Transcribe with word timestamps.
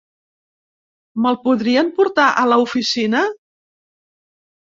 Me'l 1.25 1.37
podrien 1.43 1.91
portar 1.99 2.25
a 2.43 2.45
l'oficina? 2.53 3.21